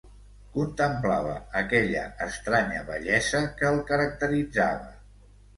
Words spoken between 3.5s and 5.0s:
que el caracteritzava.